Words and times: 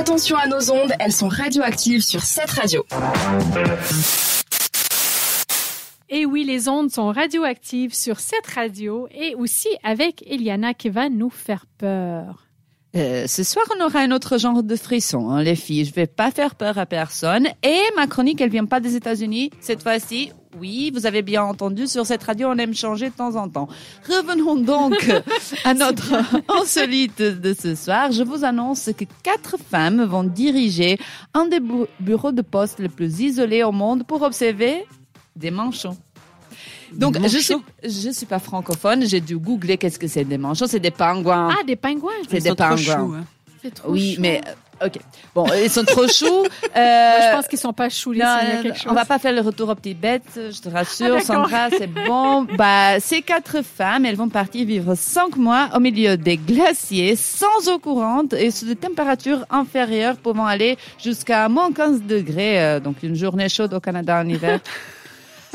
attention 0.00 0.38
à 0.38 0.46
nos 0.46 0.70
ondes, 0.70 0.92
elles 0.98 1.12
sont 1.12 1.28
radioactives 1.28 2.00
sur 2.00 2.22
cette 2.22 2.50
radio. 2.52 2.86
Et 6.08 6.24
oui, 6.24 6.44
les 6.44 6.68
ondes 6.68 6.90
sont 6.90 7.12
radioactives 7.12 7.92
sur 7.92 8.18
cette 8.18 8.46
radio 8.46 9.08
et 9.10 9.34
aussi 9.34 9.68
avec 9.82 10.24
Eliana 10.26 10.72
qui 10.72 10.88
va 10.88 11.10
nous 11.10 11.28
faire 11.28 11.66
peur. 11.76 12.49
Euh, 12.96 13.26
ce 13.28 13.44
soir, 13.44 13.64
on 13.78 13.84
aura 13.84 14.00
un 14.00 14.10
autre 14.10 14.36
genre 14.38 14.62
de 14.64 14.74
frisson, 14.74 15.30
hein, 15.30 15.42
les 15.42 15.54
filles. 15.54 15.84
Je 15.84 15.94
vais 15.94 16.08
pas 16.08 16.30
faire 16.32 16.56
peur 16.56 16.76
à 16.76 16.86
personne. 16.86 17.46
Et 17.62 17.78
ma 17.96 18.08
chronique, 18.08 18.40
elle 18.40 18.50
vient 18.50 18.64
pas 18.64 18.80
des 18.80 18.96
États-Unis. 18.96 19.50
Cette 19.60 19.82
fois-ci, 19.84 20.32
oui, 20.58 20.90
vous 20.92 21.06
avez 21.06 21.22
bien 21.22 21.44
entendu, 21.44 21.86
sur 21.86 22.04
cette 22.04 22.24
radio, 22.24 22.48
on 22.50 22.56
aime 22.58 22.74
changer 22.74 23.10
de 23.10 23.14
temps 23.14 23.36
en 23.36 23.48
temps. 23.48 23.68
Revenons 24.08 24.56
donc 24.56 25.08
à 25.64 25.74
notre 25.74 26.12
insolite 26.60 27.22
de 27.22 27.54
ce 27.54 27.76
soir. 27.76 28.10
Je 28.10 28.24
vous 28.24 28.44
annonce 28.44 28.90
que 28.98 29.04
quatre 29.22 29.56
femmes 29.70 30.02
vont 30.02 30.24
diriger 30.24 30.98
un 31.32 31.46
des 31.46 31.60
bu- 31.60 31.86
bureaux 32.00 32.32
de 32.32 32.42
poste 32.42 32.80
les 32.80 32.88
plus 32.88 33.20
isolés 33.20 33.62
au 33.62 33.70
monde 33.70 34.04
pour 34.04 34.22
observer 34.22 34.84
des 35.36 35.52
manchons. 35.52 35.96
Donc, 36.92 37.16
je 37.22 37.38
suis, 37.38 37.56
je 37.84 38.10
suis 38.10 38.26
pas 38.26 38.38
francophone, 38.38 39.06
j'ai 39.06 39.20
dû 39.20 39.36
googler 39.38 39.76
qu'est-ce 39.78 39.98
que 39.98 40.08
c'est 40.08 40.24
des 40.24 40.38
manchons. 40.38 40.66
C'est 40.66 40.80
des 40.80 40.90
pingouins. 40.90 41.48
Ah, 41.52 41.62
des 41.64 41.76
pingouins. 41.76 42.10
c'est 42.28 42.38
des 42.40 42.48
trop 42.48 42.56
pingouins. 42.56 43.18
hein. 43.20 43.24
C'est 43.62 43.74
trop 43.74 43.90
Oui, 43.92 44.14
chou. 44.14 44.20
mais 44.22 44.40
euh, 44.82 44.86
ok. 44.86 44.98
Bon, 45.34 45.46
ils 45.62 45.68
sont 45.68 45.84
trop 45.84 46.08
choux. 46.08 46.24
Moi, 46.26 46.48
Euh, 46.76 47.18
je 47.30 47.36
pense 47.36 47.46
qu'ils 47.46 47.58
sont 47.58 47.74
pas 47.74 47.90
choux, 47.90 48.12
les 48.12 48.20
non, 48.20 48.38
non, 48.64 48.70
on 48.88 48.94
va 48.94 49.04
pas 49.04 49.18
faire 49.18 49.34
le 49.34 49.42
retour 49.42 49.68
aux 49.68 49.74
petites 49.74 50.00
bêtes, 50.00 50.22
je 50.50 50.58
te 50.60 50.70
rassure, 50.70 51.16
Ah. 51.18 51.20
Sandra, 51.20 51.68
c'est 51.70 51.86
bon. 51.92 52.46
Bah, 52.56 52.98
ces 53.00 53.20
quatre 53.20 53.62
femmes, 53.62 54.06
elles 54.06 54.16
vont 54.16 54.30
partir 54.30 54.64
vivre 54.66 54.94
cinq 54.94 55.36
mois 55.36 55.68
au 55.76 55.78
milieu 55.80 56.16
des 56.16 56.38
glaciers, 56.38 57.16
sans 57.16 57.68
eau 57.68 57.78
courante 57.78 58.32
et 58.32 58.50
sous 58.50 58.64
des 58.64 58.76
températures 58.76 59.44
inférieures 59.50 60.16
pouvant 60.16 60.46
aller 60.46 60.78
jusqu'à 60.98 61.46
moins 61.50 61.70
15 61.70 62.00
degrés, 62.04 62.62
euh, 62.62 62.80
donc 62.80 63.02
une 63.02 63.14
journée 63.14 63.50
chaude 63.50 63.74
au 63.74 63.80
Canada 63.80 64.18
en 64.24 64.26
hiver. 64.26 64.60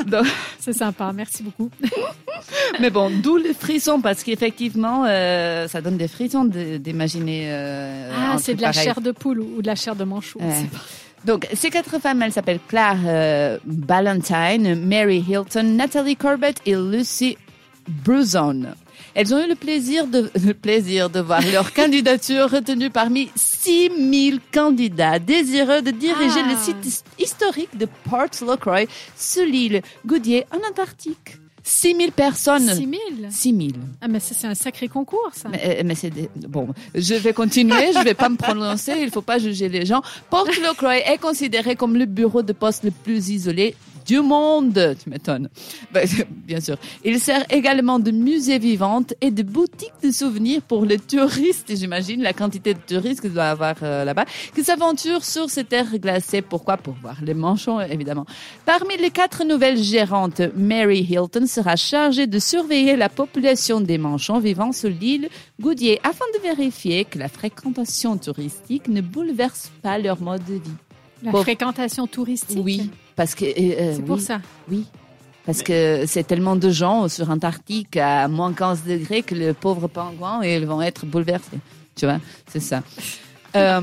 C'est 0.58 0.72
sympa, 0.72 1.12
merci 1.14 1.42
beaucoup. 1.42 1.70
mais 2.80 2.90
bon, 2.90 3.10
d'où 3.22 3.36
les 3.36 3.54
frissons, 3.54 4.00
parce 4.00 4.22
qu'effectivement, 4.22 5.04
euh, 5.06 5.66
ça 5.68 5.80
donne 5.80 5.96
des 5.96 6.08
frissons 6.08 6.44
d'imaginer. 6.44 7.44
euh, 7.46 8.10
Ah, 8.14 8.36
c'est 8.38 8.54
de 8.54 8.62
la 8.62 8.68
pareil. 8.72 8.84
chair 8.84 9.00
de 9.00 9.12
poule 9.12 9.40
ou 9.40 9.62
de 9.62 9.66
la 9.66 9.74
chair 9.74 9.96
de 9.96 10.04
manchot. 10.04 10.40
Ouais. 10.40 10.66
Donc, 11.24 11.48
ces 11.54 11.70
quatre 11.70 11.98
femmes, 12.00 12.22
elles 12.22 12.32
s'appellent 12.32 12.60
Claire 12.68 12.98
euh, 13.04 13.58
Ballantyne, 13.64 14.74
Mary 14.86 15.24
Hilton, 15.28 15.62
Natalie 15.76 16.16
Corbett 16.16 16.60
et 16.66 16.74
Lucy 16.76 17.36
Bruzon. 17.88 18.66
Elles 19.14 19.34
ont 19.34 19.42
eu 19.44 19.48
le 19.48 19.54
plaisir 19.54 20.06
de, 20.06 20.30
le 20.46 20.52
plaisir 20.54 21.10
de 21.10 21.20
voir 21.20 21.40
leur 21.52 21.72
candidature 21.80 22.50
retenue 22.50 22.90
parmi 22.90 23.30
6000 23.36 24.40
candidats 24.52 25.18
désireux 25.18 25.82
de 25.82 25.90
diriger 25.90 26.40
Ah. 26.44 26.50
le 26.52 26.56
site 26.56 26.84
his- 26.84 27.02
historique 27.24 27.76
de 27.76 27.86
Port 28.08 28.26
Lacroix 28.46 28.84
sur 29.16 29.44
l'île 29.44 29.82
Goudier 30.04 30.44
en 30.52 30.58
Antarctique. 30.70 31.36
6000 31.68 32.12
personnes. 32.12 32.68
6 32.68 32.76
000 32.76 32.90
6000. 33.28 33.72
Ah, 34.00 34.06
mais 34.06 34.20
ça, 34.20 34.36
c'est 34.38 34.46
un 34.46 34.54
sacré 34.54 34.86
concours, 34.86 35.30
ça. 35.32 35.48
Mais, 35.48 35.78
euh, 35.80 35.82
mais 35.84 35.96
c'est 35.96 36.10
des- 36.10 36.30
bon. 36.46 36.68
Je 36.94 37.14
vais 37.14 37.32
continuer. 37.32 37.92
je 37.92 38.04
vais 38.04 38.14
pas 38.14 38.28
me 38.28 38.36
prononcer. 38.36 38.92
Il 39.00 39.10
faut 39.10 39.20
pas 39.22 39.38
juger 39.38 39.68
les 39.68 39.84
gens. 39.84 40.00
Port 40.30 40.46
Lacroix 40.62 40.96
est 40.98 41.18
considéré 41.18 41.74
comme 41.74 41.96
le 41.96 42.04
bureau 42.04 42.42
de 42.42 42.52
poste 42.52 42.84
le 42.84 42.92
plus 42.92 43.30
isolé 43.30 43.74
du 44.06 44.20
monde. 44.20 44.96
Tu 45.02 45.10
m'étonnes. 45.10 45.48
Ben, 45.92 46.06
bien 46.30 46.60
sûr. 46.60 46.76
Il 47.04 47.20
sert 47.20 47.44
également 47.50 47.98
de 47.98 48.10
musée 48.10 48.58
vivante 48.58 49.14
et 49.20 49.30
de 49.30 49.42
boutique 49.42 49.92
de 50.02 50.10
souvenirs 50.10 50.62
pour 50.62 50.84
les 50.84 50.98
touristes. 50.98 51.74
J'imagine 51.74 52.22
la 52.22 52.32
quantité 52.32 52.74
de 52.74 52.78
touristes 52.78 53.20
qu'il 53.20 53.32
doit 53.32 53.50
avoir 53.50 53.76
euh, 53.82 54.04
là-bas 54.04 54.24
qui 54.54 54.62
s'aventurent 54.62 55.24
sur 55.24 55.50
ces 55.50 55.64
terres 55.64 55.98
glacées. 55.98 56.42
Pourquoi? 56.42 56.76
Pour 56.76 56.94
voir 56.94 57.16
les 57.22 57.34
manchons, 57.34 57.80
évidemment. 57.80 58.26
Parmi 58.64 58.96
les 58.96 59.10
quatre 59.10 59.44
nouvelles 59.44 59.82
gérantes, 59.82 60.42
Mary 60.56 61.06
Hilton 61.08 61.46
sera 61.46 61.76
chargée 61.76 62.26
de 62.26 62.38
surveiller 62.38 62.96
la 62.96 63.08
population 63.08 63.80
des 63.80 63.98
manchons 63.98 64.38
vivant 64.38 64.72
sur 64.72 64.90
l'île 64.90 65.28
Goudier 65.60 66.00
afin 66.02 66.24
de 66.36 66.42
vérifier 66.42 67.04
que 67.04 67.18
la 67.18 67.28
fréquentation 67.28 68.18
touristique 68.18 68.88
ne 68.88 69.00
bouleverse 69.00 69.72
pas 69.82 69.98
leur 69.98 70.20
mode 70.20 70.44
de 70.44 70.54
vie. 70.54 70.85
La 71.22 71.32
fréquentation 71.32 72.06
touristique? 72.06 72.58
Oui, 72.62 72.90
parce 73.14 73.34
que... 73.34 73.44
euh, 73.44 73.48
euh, 73.48 73.92
C'est 73.94 74.00
oui, 74.00 74.06
pour 74.06 74.20
ça. 74.20 74.40
Oui. 74.70 74.84
Parce 75.44 75.62
que 75.62 76.04
c'est 76.06 76.24
tellement 76.24 76.56
de 76.56 76.70
gens 76.70 77.08
sur 77.08 77.30
Antarctique 77.30 77.96
à 77.96 78.26
moins 78.26 78.52
15 78.52 78.82
degrés 78.84 79.22
que 79.22 79.34
les 79.34 79.52
pauvres 79.52 79.86
pingouins, 79.86 80.44
ils 80.44 80.66
vont 80.66 80.82
être 80.82 81.06
bouleversés. 81.06 81.58
Tu 81.94 82.04
vois, 82.04 82.18
c'est 82.48 82.60
ça. 82.60 82.82
Euh, 83.56 83.80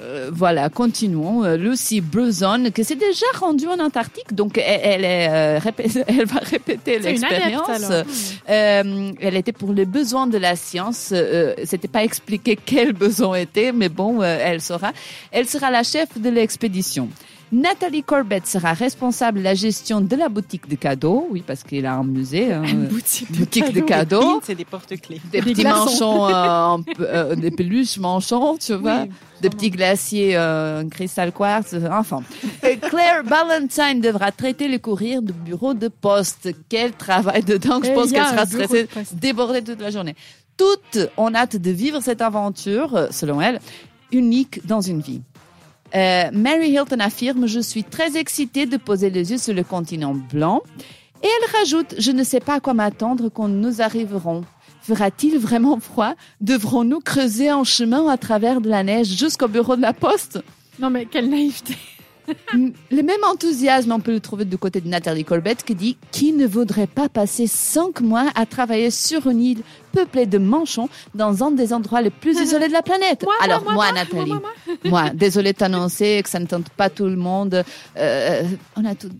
euh, 0.00 0.30
voilà, 0.32 0.68
continuons. 0.68 1.44
Euh, 1.44 1.56
Lucy 1.56 2.00
Bruzon, 2.00 2.70
que 2.72 2.82
c'est 2.82 2.94
déjà 2.96 3.26
rendue 3.38 3.66
en 3.66 3.78
Antarctique, 3.78 4.34
donc 4.34 4.58
elle, 4.58 4.80
elle 4.82 5.04
est, 5.04 5.60
elle 6.06 6.26
va 6.26 6.40
répéter 6.40 6.98
l'expérience. 6.98 7.68
Euh, 8.48 9.12
elle 9.20 9.36
était 9.36 9.52
pour 9.52 9.72
les 9.72 9.84
besoins 9.84 10.26
de 10.26 10.38
la 10.38 10.56
science. 10.56 11.10
Euh, 11.12 11.54
C'était 11.64 11.88
pas 11.88 12.04
expliqué 12.04 12.56
quels 12.64 12.92
besoins 12.92 13.36
étaient, 13.36 13.72
mais 13.72 13.88
bon, 13.88 14.22
elle 14.22 14.60
saura. 14.60 14.92
Elle 15.30 15.46
sera 15.48 15.70
la 15.70 15.82
chef 15.82 16.08
de 16.18 16.30
l'expédition. 16.30 17.08
Nathalie 17.54 18.02
Corbett 18.02 18.44
sera 18.48 18.72
responsable 18.72 19.38
de 19.38 19.44
la 19.44 19.54
gestion 19.54 20.00
de 20.00 20.16
la 20.16 20.28
boutique 20.28 20.68
de 20.68 20.74
cadeaux. 20.74 21.28
Oui, 21.30 21.44
parce 21.46 21.62
qu'il 21.62 21.86
a 21.86 21.94
un 21.94 22.02
musée. 22.02 22.52
hein, 22.52 22.64
Une 22.64 22.86
boutique 22.86 23.30
de 23.30 23.38
boutique 23.38 23.72
de 23.72 23.80
cadeaux. 23.80 24.40
C'est 24.42 24.56
des 24.56 24.64
porte-clés. 24.64 25.20
Des 25.30 25.40
Des 25.40 25.52
petits 25.52 25.62
glaçons. 25.62 26.26
manchons, 26.26 26.82
euh, 26.98 27.04
euh, 27.04 27.34
des 27.36 27.52
peluches 27.52 27.98
manchons, 27.98 28.56
tu 28.56 28.74
vois. 28.74 29.02
Oui, 29.02 29.10
des 29.40 29.50
petits 29.50 29.70
glaciers 29.70 30.36
euh, 30.36 30.82
en 30.82 30.88
cristal 30.88 31.30
quartz, 31.30 31.74
euh, 31.74 31.88
enfin. 31.92 32.22
Et 32.68 32.76
Claire 32.76 33.22
Ballantyne 33.22 34.00
devra 34.00 34.32
traiter 34.32 34.66
le 34.66 34.78
courrier 34.78 35.20
du 35.20 35.32
bureau 35.32 35.74
de 35.74 35.86
poste. 35.88 36.48
Quel 36.68 36.90
travail 36.92 37.44
de 37.44 37.56
dingue. 37.56 37.84
Je 37.84 37.90
Et 37.90 37.94
pense 37.94 38.10
qu'elle 38.10 38.26
sera 38.26 38.46
stressée, 38.46 38.88
débordée 39.12 39.62
toute 39.62 39.80
la 39.80 39.92
journée. 39.92 40.16
Toutes 40.56 40.98
ont 41.16 41.32
hâte 41.32 41.56
de 41.56 41.70
vivre 41.70 42.00
cette 42.00 42.20
aventure, 42.20 43.08
selon 43.12 43.40
elle, 43.40 43.60
unique 44.10 44.66
dans 44.66 44.80
une 44.80 45.00
vie. 45.00 45.22
Euh, 45.94 46.30
Mary 46.32 46.70
Hilton 46.70 47.00
affirme 47.00 47.46
Je 47.46 47.60
suis 47.60 47.84
très 47.84 48.16
excitée 48.16 48.66
de 48.66 48.76
poser 48.76 49.10
les 49.10 49.30
yeux 49.30 49.38
sur 49.38 49.54
le 49.54 49.62
continent 49.62 50.14
blanc. 50.14 50.62
Et 51.22 51.26
elle 51.26 51.58
rajoute 51.58 51.94
Je 51.98 52.10
ne 52.10 52.24
sais 52.24 52.40
pas 52.40 52.54
à 52.54 52.60
quoi 52.60 52.74
m'attendre 52.74 53.28
quand 53.28 53.48
nous 53.48 53.80
arriverons. 53.80 54.44
Fera-t-il 54.82 55.38
vraiment 55.38 55.80
froid? 55.80 56.14
Devrons-nous 56.40 57.00
creuser 57.00 57.48
un 57.48 57.64
chemin 57.64 58.06
à 58.08 58.18
travers 58.18 58.60
de 58.60 58.68
la 58.68 58.82
neige 58.82 59.06
jusqu'au 59.06 59.48
bureau 59.48 59.76
de 59.76 59.82
la 59.82 59.94
poste? 59.94 60.40
Non, 60.78 60.90
mais 60.90 61.06
quelle 61.06 61.30
naïveté. 61.30 61.76
Le 62.54 63.02
même 63.02 63.22
enthousiasme, 63.30 63.92
on 63.92 64.00
peut 64.00 64.12
le 64.12 64.20
trouver 64.20 64.44
du 64.44 64.56
côté 64.58 64.80
de 64.80 64.88
Nathalie 64.88 65.24
Corbett 65.24 65.62
qui 65.62 65.74
dit 65.74 65.96
Qui 66.10 66.32
ne 66.32 66.46
voudrait 66.46 66.86
pas 66.86 67.08
passer 67.08 67.46
cinq 67.46 68.00
mois 68.00 68.30
à 68.34 68.46
travailler 68.46 68.90
sur 68.90 69.26
une 69.28 69.40
île 69.42 69.62
peuplée 69.92 70.26
de 70.26 70.38
manchons 70.38 70.88
dans 71.14 71.44
un 71.44 71.50
des 71.50 71.72
endroits 71.72 72.00
les 72.02 72.10
plus 72.10 72.40
isolés 72.40 72.68
de 72.68 72.72
la 72.72 72.82
planète 72.82 73.22
Moi, 73.24 73.34
Alors, 73.40 73.62
moi, 73.62 73.74
moi, 73.74 73.84
moi, 73.86 73.92
Nathalie, 73.92 74.30
moi, 74.30 74.42
moi, 74.84 75.10
désolée 75.10 75.52
de 75.52 75.58
t'annoncer 75.58 76.20
que 76.22 76.28
ça 76.28 76.40
ne 76.40 76.46
tente 76.46 76.68
pas 76.70 76.90
tout 76.90 77.04
le 77.06 77.16
monde. 77.16 77.62
Euh, 77.96 78.42
on 78.76 78.84
a 78.84 78.94
tout- 78.94 79.10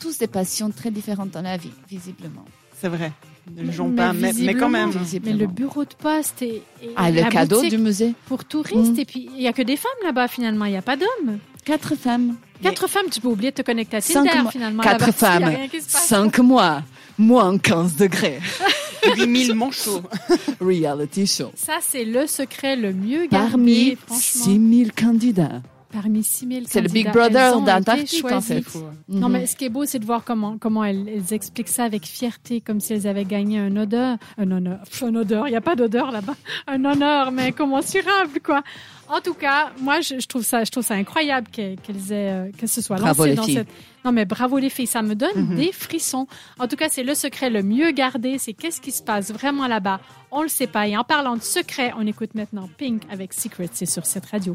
tous 0.00 0.18
des 0.18 0.26
passions 0.28 0.70
très 0.70 0.90
différentes 0.90 1.30
dans 1.30 1.42
la 1.42 1.56
vie, 1.56 1.72
visiblement. 1.88 2.44
C'est 2.80 2.88
vrai. 2.88 3.12
Ne 3.56 3.62
Mais- 3.62 3.70
jugeons 3.72 3.88
mais 3.88 3.96
pas, 3.96 4.12
mais, 4.12 4.20
mais 4.20 4.54
quand 4.54 4.68
visiblement, 4.68 4.68
même. 4.68 4.92
Mais 5.24 5.32
le 5.32 5.46
bureau 5.46 5.84
de 5.84 5.94
poste 5.98 6.42
et, 6.42 6.62
et 6.82 6.90
Ah, 6.96 7.10
le 7.10 7.16
la 7.22 7.28
cadeau 7.28 7.56
boutique 7.56 7.70
du 7.70 7.78
musée 7.78 8.12
pour 8.26 8.44
touristes. 8.44 8.96
Mm. 8.96 9.00
Et 9.00 9.04
puis, 9.06 9.30
il 9.34 9.42
y 9.42 9.48
a 9.48 9.52
que 9.54 9.62
des 9.62 9.76
femmes 9.76 9.90
là-bas, 10.04 10.28
finalement. 10.28 10.66
Il 10.66 10.72
n'y 10.72 10.76
a 10.76 10.82
pas 10.82 10.96
d'hommes. 10.96 11.38
Quatre 11.64 11.96
femmes. 11.96 12.36
Quatre 12.62 12.86
femmes, 12.88 13.08
tu 13.10 13.20
peux 13.20 13.28
oublier 13.28 13.50
de 13.50 13.56
te 13.56 13.62
connecter 13.62 13.96
à 13.98 14.00
Cinq 14.00 14.24
Tinder, 14.26 14.42
mois- 14.42 14.50
finalement. 14.52 14.82
Quatre 14.82 15.12
femmes. 15.12 15.56
Cinq 15.86 16.38
mois. 16.38 16.82
Moins 17.18 17.58
15 17.58 17.96
degrés. 17.96 18.38
8000 19.16 19.54
manchots. 19.54 20.02
Reality 20.60 21.26
show. 21.26 21.50
Ça, 21.56 21.74
c'est 21.80 22.04
le 22.04 22.26
secret 22.26 22.76
le 22.76 22.92
mieux 22.92 23.26
gardé, 23.26 23.50
Parmi 23.50 23.96
franchement. 23.96 24.44
6000 24.44 24.92
candidats. 24.92 25.62
Parmi 25.90 26.22
6000 26.22 26.66
C'est 26.68 26.82
le 26.82 26.88
Big 26.88 27.10
Brother 27.10 27.60
d'Antarctique, 27.62 28.30
en 28.30 28.42
fait. 28.42 28.62
Non, 29.08 29.28
Mhm. 29.28 29.32
mais 29.32 29.46
ce 29.46 29.56
qui 29.56 29.64
est 29.64 29.68
beau, 29.70 29.86
c'est 29.86 29.98
de 29.98 30.04
voir 30.04 30.22
comment, 30.22 30.58
comment 30.58 30.84
elles, 30.84 31.08
elles 31.08 31.32
expliquent 31.32 31.68
ça 31.70 31.84
avec 31.84 32.04
fierté, 32.04 32.60
comme 32.60 32.78
si 32.78 32.92
elles 32.92 33.06
avaient 33.06 33.24
gagné 33.24 33.58
un 33.58 33.74
odeur. 33.74 34.18
Un 34.36 34.50
honneur. 34.50 34.80
Un 35.00 35.14
odeur. 35.14 35.48
Il 35.48 35.52
n'y 35.52 35.56
a 35.56 35.62
pas 35.62 35.76
d'odeur 35.76 36.10
là-bas. 36.10 36.34
Un 36.66 36.84
honneur, 36.84 37.30
mais 37.32 37.52
commensurable, 37.52 38.40
quoi. 38.44 38.62
En 39.08 39.20
tout 39.22 39.32
cas, 39.32 39.70
moi, 39.80 40.02
je, 40.02 40.20
je 40.20 40.26
trouve 40.26 40.42
ça, 40.44 40.64
je 40.64 40.70
trouve 40.70 40.84
ça 40.84 40.92
incroyable 40.94 41.48
qu'elles 41.50 41.78
aient, 42.12 42.52
que 42.58 42.66
ce 42.66 42.82
soit 42.82 42.96
Bravo, 42.96 43.22
lancé 43.24 43.30
les 43.30 43.36
dans 43.36 43.42
filles. 43.44 43.54
cette. 43.54 43.68
Non, 44.04 44.12
mais 44.12 44.26
bravo 44.26 44.58
les 44.58 44.68
filles, 44.68 44.86
ça 44.86 45.00
me 45.00 45.14
donne 45.14 45.30
Mhm. 45.34 45.56
des 45.56 45.72
frissons. 45.72 46.26
En 46.58 46.68
tout 46.68 46.76
cas, 46.76 46.88
c'est 46.90 47.02
le 47.02 47.14
secret 47.14 47.48
le 47.48 47.62
mieux 47.62 47.90
gardé. 47.92 48.36
C'est 48.36 48.52
qu'est-ce 48.52 48.82
qui 48.82 48.92
se 48.92 49.02
passe 49.02 49.32
vraiment 49.32 49.66
là-bas. 49.66 50.00
On 50.30 50.42
le 50.42 50.48
sait 50.48 50.66
pas. 50.66 50.86
Et 50.86 50.96
en 50.98 51.04
parlant 51.04 51.36
de 51.36 51.42
secret, 51.42 51.92
on 51.98 52.06
écoute 52.06 52.34
maintenant 52.34 52.68
Pink 52.76 53.02
avec 53.10 53.32
Secret. 53.32 53.70
C'est 53.72 53.86
sur 53.86 54.04
cette 54.04 54.26
radio. 54.26 54.54